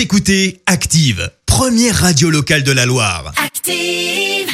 Vous 0.00 0.04
écoutez 0.04 0.62
Active, 0.64 1.30
première 1.44 1.94
radio 1.94 2.30
locale 2.30 2.62
de 2.62 2.72
la 2.72 2.86
Loire. 2.86 3.34
Active. 3.36 4.48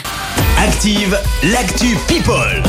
Active, 0.58 1.16
l'actu 1.44 1.96
People. 2.08 2.64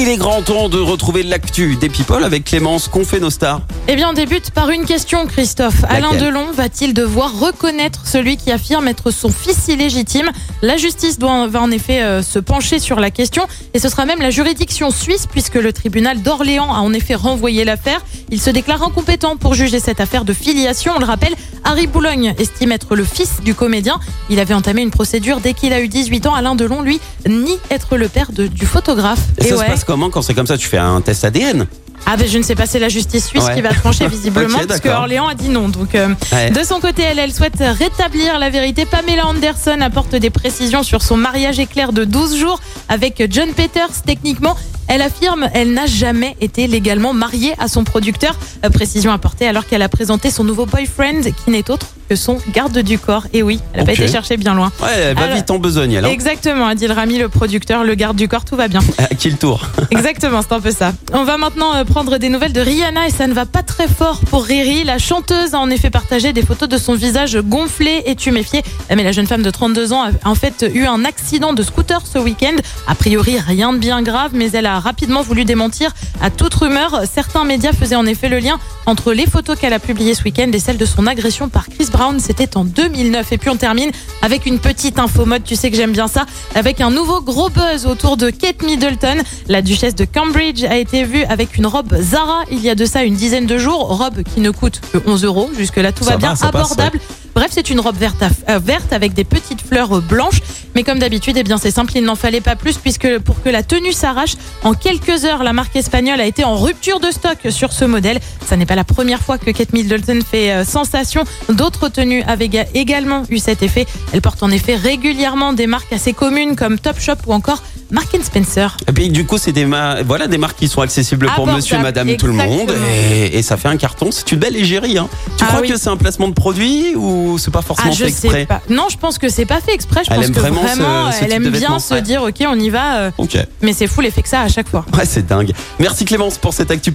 Il 0.00 0.08
est 0.08 0.16
grand 0.16 0.42
temps 0.42 0.68
de 0.68 0.78
retrouver 0.78 1.24
l'actu 1.24 1.74
des 1.74 1.88
people 1.88 2.22
avec 2.22 2.44
Clémence. 2.44 2.86
Qu'ont 2.86 3.04
fait 3.04 3.18
nos 3.18 3.30
stars 3.30 3.62
Eh 3.88 3.96
bien, 3.96 4.10
on 4.10 4.12
débute 4.12 4.52
par 4.52 4.70
une 4.70 4.84
question, 4.84 5.26
Christophe. 5.26 5.82
Alain 5.88 6.14
Delon 6.14 6.52
va-t-il 6.52 6.94
devoir 6.94 7.36
reconnaître 7.36 8.06
celui 8.06 8.36
qui 8.36 8.52
affirme 8.52 8.86
être 8.86 9.10
son 9.10 9.32
fils 9.32 9.66
illégitime? 9.66 10.30
La 10.62 10.76
justice 10.76 11.18
doit, 11.18 11.48
va 11.48 11.60
en 11.60 11.72
effet 11.72 12.00
euh, 12.00 12.22
se 12.22 12.38
pencher 12.38 12.78
sur 12.78 13.00
la 13.00 13.10
question 13.10 13.48
et 13.74 13.80
ce 13.80 13.88
sera 13.88 14.06
même 14.06 14.20
la 14.20 14.30
juridiction 14.30 14.92
suisse 14.92 15.26
puisque 15.26 15.56
le 15.56 15.72
tribunal 15.72 16.22
d'Orléans 16.22 16.72
a 16.72 16.78
en 16.78 16.92
effet 16.92 17.16
renvoyé 17.16 17.64
l'affaire. 17.64 18.00
Il 18.30 18.40
se 18.40 18.50
déclare 18.50 18.84
incompétent 18.84 19.36
pour 19.36 19.54
juger 19.54 19.80
cette 19.80 20.00
affaire 20.00 20.24
de 20.24 20.32
filiation. 20.32 20.92
On 20.94 21.00
le 21.00 21.06
rappelle, 21.06 21.34
Harry 21.68 21.86
Boulogne 21.86 22.34
estime 22.38 22.72
être 22.72 22.96
le 22.96 23.04
fils 23.04 23.42
du 23.44 23.54
comédien. 23.54 24.00
Il 24.30 24.40
avait 24.40 24.54
entamé 24.54 24.80
une 24.80 24.90
procédure 24.90 25.40
dès 25.40 25.52
qu'il 25.52 25.74
a 25.74 25.80
eu 25.82 25.88
18 25.88 26.26
ans. 26.26 26.34
Alain 26.34 26.54
Delon, 26.54 26.80
lui, 26.80 26.98
nie 27.28 27.58
être 27.70 27.98
le 27.98 28.08
père 28.08 28.32
de- 28.32 28.46
du 28.46 28.64
photographe. 28.64 29.20
Et 29.36 29.44
ça 29.44 29.56
ouais. 29.56 29.64
se 29.66 29.70
passe 29.70 29.84
comment 29.84 30.08
quand 30.08 30.22
c'est 30.22 30.32
comme 30.32 30.46
ça 30.46 30.56
Tu 30.56 30.66
fais 30.66 30.78
un 30.78 31.02
test 31.02 31.24
ADN 31.24 31.66
Ah 32.06 32.16
ben 32.16 32.26
je 32.26 32.38
ne 32.38 32.42
sais 32.42 32.54
pas, 32.54 32.64
c'est 32.64 32.78
la 32.78 32.88
justice 32.88 33.26
suisse 33.26 33.44
Ouais. 33.44 33.54
qui 33.54 33.60
va 33.60 33.74
trancher 33.74 34.06
visiblement 34.08 34.60
parce 34.66 34.80
que. 34.80 34.88
Orléans 34.88 35.28
a 35.28 35.34
dit 35.34 35.50
non. 35.50 35.68
Donc 35.68 35.94
euh, 35.94 36.08
Ouais. 36.32 36.50
de 36.50 36.62
son 36.64 36.80
côté, 36.80 37.02
elle, 37.02 37.18
elle 37.18 37.34
souhaite 37.34 37.58
rétablir 37.60 38.38
la 38.38 38.48
vérité. 38.48 38.86
Pamela 38.86 39.26
Anderson 39.26 39.78
apporte 39.82 40.14
des 40.16 40.30
précisions 40.30 40.82
sur 40.82 41.02
son 41.02 41.18
mariage 41.18 41.58
éclair 41.58 41.92
de 41.92 42.04
12 42.04 42.36
jours 42.38 42.60
avec 42.88 43.22
John 43.30 43.50
Peters. 43.50 43.90
Techniquement, 44.06 44.56
elle 44.88 45.02
affirme 45.02 45.48
elle 45.54 45.72
n'a 45.72 45.86
jamais 45.86 46.36
été 46.40 46.66
légalement 46.66 47.12
mariée 47.12 47.54
à 47.58 47.68
son 47.68 47.84
producteur. 47.84 48.36
Euh, 48.64 48.70
précision 48.70 49.12
apportée 49.12 49.46
alors 49.46 49.66
qu'elle 49.66 49.82
a 49.82 49.88
présenté 49.88 50.30
son 50.30 50.44
nouveau 50.44 50.66
boyfriend 50.66 51.22
qui 51.44 51.50
n'est 51.50 51.70
autre 51.70 51.88
que 52.08 52.16
son 52.16 52.38
garde 52.52 52.78
du 52.78 52.98
corps. 52.98 53.26
Et 53.32 53.42
oui, 53.42 53.60
elle 53.72 53.80
n'a 53.80 53.86
pas 53.86 53.92
été 53.92 54.08
chercher 54.08 54.36
bien 54.36 54.54
loin. 54.54 54.72
Ouais, 54.82 54.88
elle 54.96 55.16
va 55.16 55.24
Alors- 55.24 55.36
vite 55.36 55.50
en 55.50 55.58
besogne, 55.58 55.92
elle. 55.92 56.04
hein. 56.04 56.08
Exactement, 56.10 56.66
Adil 56.66 56.90
Rami, 56.92 57.18
le 57.18 57.28
producteur, 57.28 57.84
le 57.84 57.94
garde 57.94 58.16
du 58.16 58.28
corps, 58.28 58.44
tout 58.44 58.56
va 58.56 58.68
bien. 58.68 58.80
À 58.98 59.06
qui 59.14 59.30
le 59.30 59.36
tour 59.36 59.60
Exactement, 59.90 60.40
c'est 60.42 60.54
un 60.54 60.60
peu 60.60 60.70
ça. 60.72 60.92
On 61.12 61.24
va 61.24 61.36
maintenant 61.38 61.74
euh, 61.74 61.84
prendre 61.84 62.18
des 62.18 62.28
nouvelles 62.28 62.52
de 62.52 62.60
Rihanna 62.60 63.06
et 63.06 63.10
ça 63.10 63.26
ne 63.26 63.32
va 63.32 63.46
pas 63.46 63.62
très 63.62 63.88
fort 63.88 64.20
pour 64.30 64.44
Riri. 64.44 64.84
La 64.84 64.98
chanteuse 64.98 65.54
a 65.54 65.58
en 65.58 65.70
effet 65.70 65.90
partagé 65.90 66.32
des 66.32 66.42
photos 66.42 66.68
de 66.68 66.78
son 66.78 66.94
visage 66.94 67.38
gonflé 67.40 68.02
et 68.06 68.14
tuméfié. 68.16 68.62
Mais 68.94 69.02
la 69.02 69.12
jeune 69.12 69.26
femme 69.26 69.42
de 69.42 69.50
32 69.50 69.92
ans 69.92 70.02
a 70.04 70.10
en 70.28 70.34
fait 70.34 70.64
eu 70.74 70.84
un 70.86 71.04
accident 71.04 71.52
de 71.52 71.62
scooter 71.62 72.00
ce 72.06 72.18
week-end. 72.18 72.56
A 72.86 72.94
priori, 72.94 73.38
rien 73.38 73.72
de 73.72 73.78
bien 73.78 74.02
grave, 74.02 74.30
mais 74.34 74.50
elle 74.52 74.66
a 74.66 74.80
rapidement 74.80 75.22
voulu 75.22 75.44
démentir 75.44 75.92
à 76.20 76.30
toute 76.30 76.54
rumeur. 76.54 77.02
Certains 77.12 77.44
médias 77.44 77.72
faisaient 77.72 77.96
en 77.96 78.06
effet 78.06 78.28
le 78.28 78.38
lien 78.38 78.58
entre 78.88 79.12
les 79.12 79.26
photos 79.26 79.58
qu'elle 79.58 79.74
a 79.74 79.78
publiées 79.78 80.14
ce 80.14 80.24
week-end 80.24 80.50
et 80.52 80.58
celles 80.58 80.78
de 80.78 80.86
son 80.86 81.06
agression 81.06 81.50
par 81.50 81.68
Chris 81.68 81.88
Brown. 81.92 82.18
C'était 82.18 82.56
en 82.56 82.64
2009. 82.64 83.32
Et 83.32 83.38
puis 83.38 83.50
on 83.50 83.56
termine 83.56 83.90
avec 84.22 84.46
une 84.46 84.58
petite 84.58 84.98
info 84.98 85.26
mode. 85.26 85.44
Tu 85.44 85.56
sais 85.56 85.70
que 85.70 85.76
j'aime 85.76 85.92
bien 85.92 86.08
ça. 86.08 86.24
Avec 86.54 86.80
un 86.80 86.90
nouveau 86.90 87.20
gros 87.20 87.50
buzz 87.50 87.86
autour 87.86 88.16
de 88.16 88.30
Kate 88.30 88.62
Middleton. 88.62 89.18
La 89.46 89.60
duchesse 89.60 89.94
de 89.94 90.06
Cambridge 90.06 90.64
a 90.64 90.78
été 90.78 91.04
vue 91.04 91.24
avec 91.24 91.58
une 91.58 91.66
robe 91.66 91.94
Zara 92.00 92.44
il 92.50 92.60
y 92.60 92.70
a 92.70 92.74
de 92.74 92.86
ça 92.86 93.04
une 93.04 93.14
dizaine 93.14 93.46
de 93.46 93.58
jours. 93.58 93.98
Robe 93.98 94.22
qui 94.22 94.40
ne 94.40 94.50
coûte 94.50 94.80
que 94.92 94.98
11 95.06 95.24
euros. 95.24 95.50
Jusque-là, 95.56 95.92
tout 95.92 96.04
va 96.04 96.12
va, 96.12 96.16
bien, 96.16 96.30
passe, 96.30 96.44
abordable. 96.44 96.98
Bref, 97.38 97.52
c'est 97.54 97.70
une 97.70 97.78
robe 97.78 97.96
verte, 97.96 98.24
euh, 98.48 98.58
avec 98.90 99.14
des 99.14 99.22
petites 99.22 99.60
fleurs 99.60 99.98
euh, 99.98 100.00
blanches. 100.00 100.40
Mais 100.74 100.82
comme 100.82 100.98
d'habitude, 100.98 101.36
eh 101.38 101.44
c'est 101.60 101.70
simple, 101.70 101.92
il 101.94 102.02
n'en 102.02 102.16
fallait 102.16 102.40
pas 102.40 102.56
plus 102.56 102.78
puisque 102.78 103.20
pour 103.20 103.40
que 103.44 103.48
la 103.48 103.62
tenue 103.62 103.92
s'arrache, 103.92 104.32
en 104.64 104.74
quelques 104.74 105.24
heures, 105.24 105.44
la 105.44 105.52
marque 105.52 105.76
espagnole 105.76 106.20
a 106.20 106.26
été 106.26 106.42
en 106.42 106.56
rupture 106.56 106.98
de 106.98 107.12
stock 107.12 107.38
sur 107.50 107.72
ce 107.72 107.84
modèle. 107.84 108.18
Ça 108.44 108.56
n'est 108.56 108.66
pas 108.66 108.74
la 108.74 108.82
première 108.82 109.20
fois 109.20 109.38
que 109.38 109.52
Kate 109.52 109.72
Middleton 109.72 110.18
fait 110.28 110.50
euh, 110.50 110.64
sensation. 110.64 111.22
D'autres 111.48 111.88
tenues 111.88 112.24
avaient 112.26 112.48
ga- 112.48 112.66
également 112.74 113.22
eu 113.30 113.38
cet 113.38 113.62
effet. 113.62 113.86
Elle 114.12 114.20
porte 114.20 114.42
en 114.42 114.50
effet 114.50 114.74
régulièrement 114.74 115.52
des 115.52 115.68
marques 115.68 115.92
assez 115.92 116.14
communes 116.14 116.56
comme 116.56 116.76
Topshop 116.76 117.18
ou 117.28 117.34
encore 117.34 117.62
Mark 117.90 118.08
Spencer. 118.22 118.76
Et 118.86 118.92
puis 118.92 119.08
du 119.08 119.24
coup, 119.24 119.38
c'est 119.38 119.52
des, 119.52 119.64
ma- 119.64 120.02
voilà, 120.02 120.26
des 120.26 120.36
marques 120.38 120.58
qui 120.58 120.68
sont 120.68 120.80
accessibles 120.82 121.24
pour 121.26 121.32
Abordable, 121.34 121.56
monsieur, 121.56 121.78
madame, 121.78 122.16
tout 122.16 122.26
le 122.26 122.32
monde. 122.34 122.72
Et, 122.94 123.38
et 123.38 123.42
ça 123.42 123.56
fait 123.56 123.68
un 123.68 123.76
carton. 123.76 124.10
C'est 124.10 124.30
une 124.32 124.38
belle 124.38 124.56
égérie. 124.56 124.98
Hein. 124.98 125.08
Tu 125.38 125.44
Ah 125.44 125.46
crois 125.48 125.60
oui. 125.62 125.68
que 125.68 125.78
c'est 125.78 125.88
un 125.88 125.96
placement 125.96 126.28
de 126.28 126.34
produit 126.34 126.94
ou 126.96 127.38
c'est 127.38 127.50
pas 127.50 127.62
forcément 127.62 127.90
Ah, 127.90 127.94
je 127.96 128.04
fait 128.04 128.10
sais 128.10 128.26
exprès 128.28 128.46
pas. 128.46 128.60
Non, 128.68 128.88
je 128.90 128.96
pense 128.98 129.18
que 129.18 129.28
c'est 129.28 129.46
pas 129.46 129.60
fait 129.60 129.72
exprès. 129.72 130.02
Je 130.04 130.10
Elle 130.10 130.16
pense 130.18 130.26
aime 130.26 130.34
que 130.34 130.40
vraiment 130.40 130.62
vraiment, 130.62 131.12
ce- 131.12 131.18
ce 131.18 131.24
elle 131.24 131.32
aime 131.32 131.48
bien 131.50 131.78
se 131.78 131.94
ouais. 131.94 132.02
dire, 132.02 132.22
ok, 132.22 132.44
on 132.46 132.58
y 132.58 132.68
va. 132.70 132.96
euh, 132.98 133.10
Ok. 133.18 133.38
Mais 133.62 133.72
c'est 133.72 133.86
fou 133.86 134.00
l'effet 134.02 134.22
que 134.22 134.28
ça 134.28 134.40
a 134.40 134.44
à 134.44 134.48
chaque 134.48 134.68
fois. 134.68 134.84
Ouais, 134.96 135.06
c'est 135.06 135.26
dingue. 135.26 135.52
Merci 135.78 136.04
Clémence 136.04 136.36
pour 136.38 136.52
cette 136.52 136.70
actu. 136.70 136.92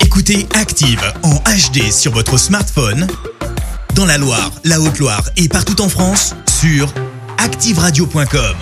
Écoutez 0.00 0.46
Active 0.54 1.00
en 1.22 1.34
HD 1.36 1.92
sur 1.92 2.12
votre 2.12 2.38
smartphone, 2.38 3.06
dans 3.94 4.04
la 4.06 4.18
Loire, 4.18 4.50
la 4.64 4.80
Haute-Loire 4.80 5.22
et 5.36 5.48
partout 5.48 5.80
en 5.80 5.88
France, 5.88 6.34
sur 6.60 6.92
activeradio.com. 7.38 8.56